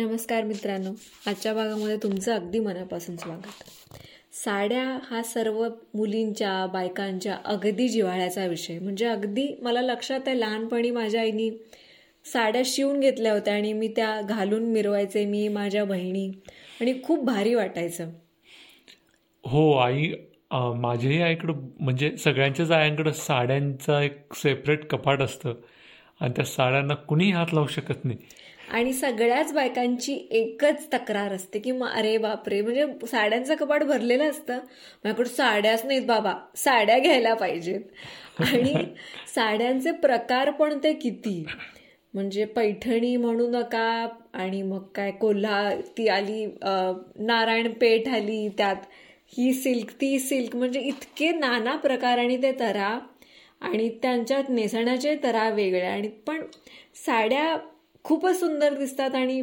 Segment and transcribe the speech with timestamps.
[0.00, 0.90] नमस्कार मित्रांनो.
[1.26, 3.96] आजच्या भागामध्ये तुमचं अगदी मनापासून स्वागत.
[4.34, 8.78] साड्या हा सर्व मुलींच्या बायकांच्या अगदी जिव्हाळ्याचा विषय.
[8.78, 11.50] म्हणजे अगदी मला लक्षात आहे लहानपणी माझ्या आईनी
[12.24, 16.30] साड्या शिवून घेतल्या होत्या आणि मी त्या घालून मिरवायचे मी माझ्या बहिणी.
[16.80, 18.10] आणि खूप भारी वाटायचं.
[19.44, 20.12] हो आई
[20.52, 25.54] माझ्याही आईकडं म्हणजे सगळ्यांच्याच आयांकडं साड्यांचा एक सेपरेट कपाट असतं.
[26.20, 28.18] आणि त्या साड्यांना कुणीही हात लावू शकत नाही.
[28.70, 34.58] आणि सगळ्याच बायकांची एकच तक्रार असते की मग अरे बापरे म्हणजे साड्यांचं कपाट भरलेलं असतं.
[35.04, 36.34] माझ्याकडे साड्याच नाहीत बाबा.
[36.56, 37.80] साड्या घ्यायला पाहिजेत.
[38.40, 38.74] आणि
[39.34, 41.44] साड्यांचे प्रकार पण ते किती?
[42.14, 46.44] म्हणजे पैठणी म्हणू नका आणि मग काय कोल्हा ती आली
[47.18, 48.76] नारायण पेठ आली त्यात
[49.38, 52.98] ही सिल्क ती सिल्क म्हणजे इतके नाना प्रकार आणि ते तरा.
[53.60, 55.80] आणि त्यांच्यात नेसण्याचे तरा वेगळे.
[55.80, 56.42] आणि पण
[57.06, 57.56] साड्या
[58.04, 59.42] खूपच सुंदर दिसतात आणि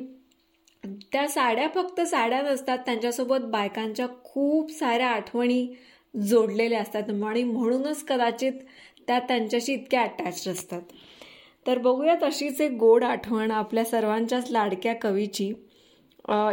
[1.12, 5.68] त्या साड्या फक्त साड्या नसतात त्यांच्यासोबत बायकांच्या खूप साऱ्या आठवणी
[6.14, 8.54] जोडलेल्या असतात आणि म्हणूनच कदाचित
[9.08, 10.82] त्या त्यांच्याशी इतक्या अटॅच असतात.
[11.68, 15.52] तर बघूयात अशीच एक गोड आठवण आपल्या सर्वांच्याच लाडक्या कवीची.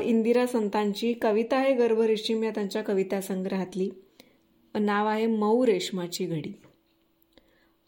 [0.03, 3.91] इंदिरा संतांची कविता आहे गर्भरेशीम या त्यांच्या कविता संग्रहातली.
[4.75, 6.53] नाव आहे मऊ रेशमाची घडी.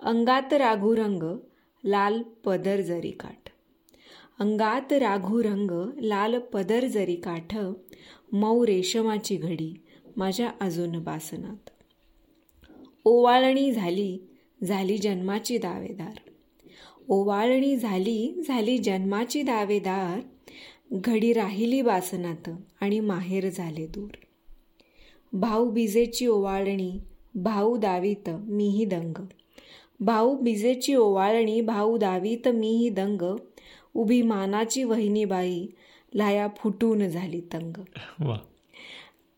[0.01, 1.23] अंगात राघुरंग
[1.85, 3.46] लाल पदर जरी काठ
[4.39, 7.57] अंगात राघू रंग लाल पदर जरी काठ
[8.33, 9.81] मऊ रेशमाची घडी
[10.17, 11.71] माझ्या अजून बासनात.
[13.05, 14.19] ओवाळणी झाली
[14.63, 16.19] झाली जन्माची दावेदार.
[17.09, 20.21] ओवाळणी झाली झाली जन्माची दावेदार.
[20.93, 22.51] घडी राहिली बासनात
[22.81, 24.11] आणि माहेर झाले दूर.
[25.33, 27.01] भाऊ बिजेची ओवाळणी
[27.35, 29.21] भाऊ दावीत मीही दंग.
[30.01, 33.37] भाऊ बिजेची ओवाळणी भाऊ दावीत मीही दंग.
[33.97, 35.67] उभी मानाची वहिनी बाई
[36.15, 37.81] लाया फुटून झाली तंग.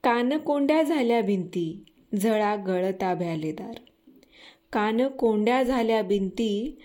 [0.05, 1.84] कान कोंड्या झाल्या भिंती
[2.22, 3.75] झळा गळता भ्यालेदार.
[4.72, 6.78] कान कोंड्या झाल्या भिंती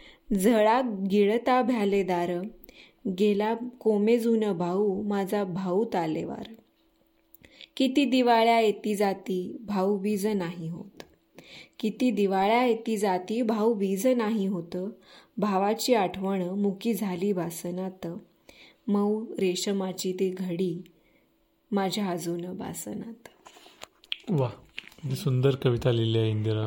[0.43, 0.81] झळा
[1.11, 2.31] गिळता भ्यालेदार.
[3.19, 6.53] गेला कोमेजून भाऊ माझा भाऊ तालेवार.
[7.77, 11.03] किती दिवाळ्या येती जाती भाऊ बीज नाही होत.
[11.79, 14.77] किती दिवाळ्या येती जाती भाऊ बीज नाही होत.
[15.37, 18.07] भावाची आठवण मुकी झाली बासनात.
[18.87, 20.75] मऊ रेशमाची ती घडी
[21.71, 23.29] माझ्या अजून बासनात.
[24.31, 24.47] वा
[24.97, 26.61] किती सुंदर कविता लिहिली आहे इंदिरा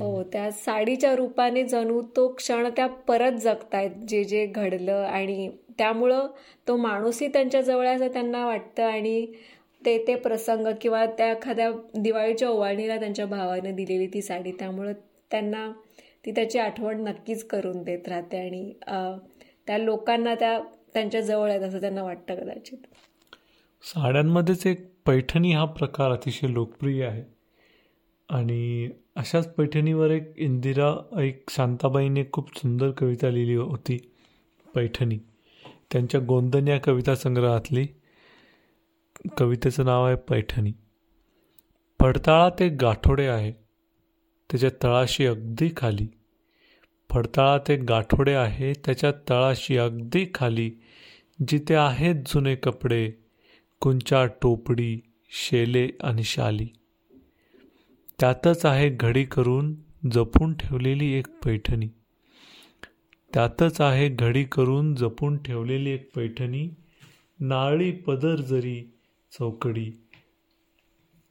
[0.00, 6.26] हो त्या साडीच्या रूपाने जणू तो क्षण त्या परत जगतायत जे जे घडलं आणि त्यामुळं
[6.68, 9.26] तो माणूसही त्यांच्या जवळ असं त्यांना वाटतं आणि
[9.82, 14.92] ते ते प्रसंग किंवा त्या एखाद्या दिवाळीच्या ओवाळणीला त्यांच्या भावाने दिलेली ती साडी त्यामुळं
[15.30, 15.70] त्यांना
[16.26, 18.72] ती त्याची आठवण नक्कीच करून देत राहते आणि
[19.66, 20.58] त्या लोकांना त्या
[20.94, 22.76] त्यांच्या जवळ आहेत असं त्यांना वाटतं कदाचित.
[23.84, 27.22] साड्यांमध्येच एक पैठणी हा प्रकार अतिशय लोकप्रिय आहे.
[28.28, 33.98] आणि अशाच पैठणीवर एक इंदिरा एक शांताबाईने खूप सुंदर कविता लिहिली होती
[34.74, 35.18] पैठणी.
[35.92, 37.86] त्यांच्या गोंदन या कविता संग्रहातली
[39.36, 40.72] कवितेचं नाव आहे पैठणी.
[42.00, 43.52] पडताळात एक गाठोडे आहे.
[44.50, 46.06] त्याच्या तळाशी अगदी खाली.
[47.14, 48.72] पडताळात एक गाठोडे आहे.
[48.72, 50.70] त्याच्या तळाशी अगदी खाली.
[51.48, 53.12] जिथे आहेत जुने कपडे
[53.80, 56.68] कुंचा टोपडी शेले आणि शाली.
[58.20, 59.74] त्यातच आहे घडी करून
[60.12, 61.88] जपून ठेवलेली एक पैठणी.
[63.34, 66.68] त्यातच आहे घडी करून जपून ठेवलेली एक पैठणी.
[67.40, 68.92] नाळी पदर जरी
[69.32, 69.92] चौकडी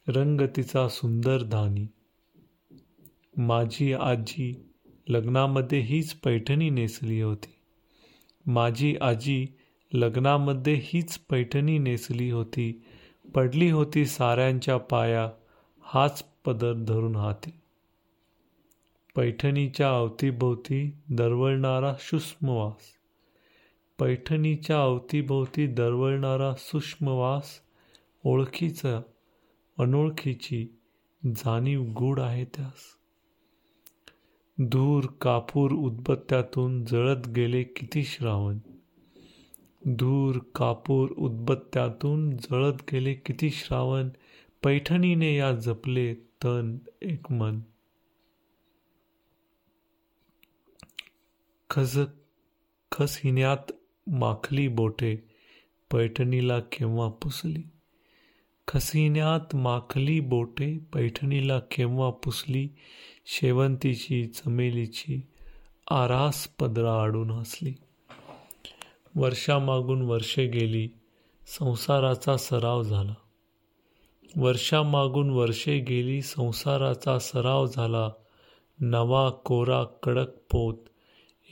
[0.07, 1.87] रंग तिचा सुंदर धानी.
[3.37, 4.71] माझी आजी
[5.09, 7.55] लग्नामध्ये हीच पैठणी नेसली होती.
[8.45, 9.47] माझी आजी
[9.93, 12.83] लग्नामध्ये हीच पैठणी नेसली होती.
[13.35, 15.29] पडली होती साऱ्यांच्या पाया
[15.81, 17.51] हाच पदर धरून हाती.
[19.15, 22.83] पैठणीच्या अवतीभोवती दरवळणारा सूक्ष्मवास.
[23.99, 27.61] पैठणीच्या अवतीभोवती दरवळणारा सूक्ष्मवास
[28.27, 29.01] ओळखीचं
[29.79, 30.67] अनोळखीची
[31.25, 32.97] जाणीव गूढ आहे त्यास.
[34.59, 38.57] धूर कापूर उदबत्त्यातून जळत गेले किती श्रावण.
[39.85, 44.09] धूर कापूर उदबत्त्यातून जळत गेले किती श्रावण.
[44.63, 47.59] पैठणीने या जपले तन एक मन.
[51.69, 51.99] खस
[52.91, 53.71] खस हिन्यात
[54.07, 55.17] माखली बोटे
[55.91, 57.63] पैठणीला केव्हा पुसली?
[58.67, 62.69] खसिन्यात माखली बोटे पैठणीला केव्हा पुसली
[63.25, 65.21] शेवंतीची चमेलीची
[65.89, 67.73] आरास पदरा आडून हसली.
[69.15, 70.89] वर्षामागून वर्षे गेली
[71.47, 73.13] संसाराचा सराव झाला.
[74.35, 78.09] वर्षामागून वर्षे गेली संसाराचा सराव झाला.
[78.79, 80.77] नवा कोरा कडक पोत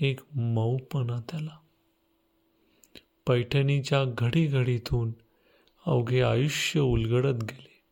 [0.01, 1.57] एक मऊपणा त्याला.
[3.27, 5.11] पैठणीच्या घडीघडीतून
[5.85, 7.83] अवघे आयुष्य उलगडत गेले.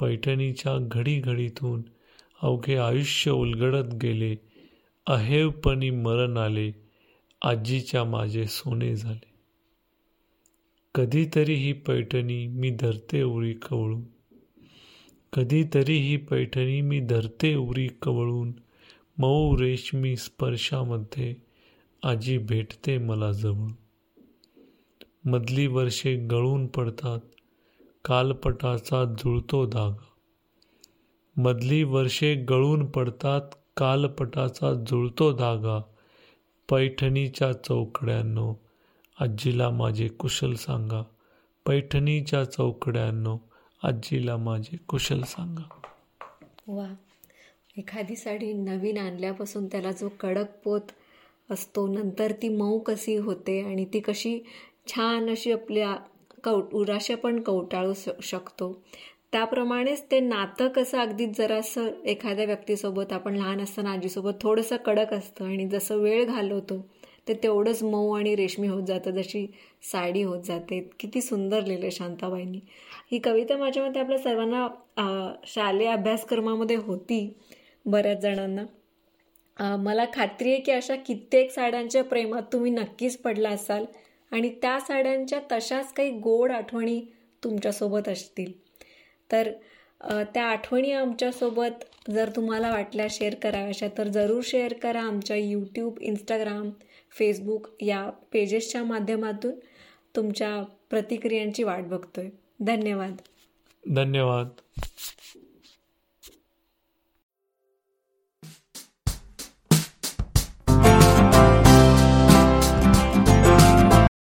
[0.00, 1.82] पैठणीच्या घडीघडीतून
[2.42, 4.36] अवघे आयुष्य उलगडत गेले.
[5.06, 6.72] अहेवपणी मरण आले.
[7.42, 9.30] आजीच्या माझे सोने झाले.
[10.94, 14.02] कधीतरी ही पैठणी मी धरते उरी कवळून.
[15.32, 18.52] कधीतरी ही पैठणी मी धरते उरी कवळून.
[19.18, 21.34] मऊ रेशमी स्पर्शामध्ये
[22.02, 23.68] आजी भेटते मला जवळ
[25.24, 27.18] मधली वर्षे गळून पडतात
[28.04, 30.04] कालपटाचा जुळतो धागा.
[31.36, 33.40] मधली वर्षे गळून पडतात
[33.76, 35.82] कालपटाचा जुळतो धागा.
[36.70, 38.54] पैठणीच्या चौकड्यांनो
[39.20, 41.02] आजीला माझे कुशल सांगा.
[41.66, 43.38] पैठणीच्या चौकड्यांनो
[43.82, 45.80] आजीला माझे कुशल सांगा.
[46.66, 46.94] वा
[47.76, 50.80] एखादी साडी नवीन आणल्यापासून त्याला जो कडक पोत
[51.50, 54.40] असतो नंतर ती मऊ कशी होते आणि ती कशी
[54.86, 55.94] छान अशी आपल्या
[56.44, 57.92] कौट उराशा पण कवटाळू
[58.22, 58.72] शकतो.
[59.32, 65.44] त्याप्रमाणेच ते नातं कसं अगदीच जरासं एखाद्या व्यक्तीसोबत आपण लहान असताना आजीसोबत थोडंसं कडक असतं
[65.44, 66.80] आणि जसं वेळ घालवतो
[67.28, 69.46] ते तेवढंच मऊ आणि रेशमी होत जातं जशी
[69.82, 70.80] साडी होत जाते.
[71.00, 72.60] किती सुंदर लिहिलं शांताबाईंनी.
[73.12, 74.66] ही कविता माझ्या मते आपल्या सर्वांना
[75.46, 77.26] शालेय अभ्यासक्रमामध्ये होती
[77.86, 78.64] बऱ्याच जणांना.
[79.76, 83.84] मला खात्री आहे की अशा कित्येक साड्यांच्या प्रेमात तुम्ही नक्कीच पडला असाल.
[84.30, 87.00] आणि त्या साड्यांच्या तशाच काही गोड आठवणी
[87.44, 88.52] तुमच्यासोबत असतील.
[89.32, 89.52] तर
[90.34, 96.70] त्या आठवणी आमच्यासोबत जर तुम्हाला वाटल्या शेअर कराव्याशा तर जरूर शेअर करा आमच्या यूट्यूब इंस्टाग्राम
[97.18, 99.54] फेसबुक या पेजेसच्या माध्यमातून
[100.16, 102.28] तुमच्या प्रतिक्रियांची वाट बघतोय.
[102.60, 103.16] धन्यवाद.
[103.84, 104.48] धन्यवाद.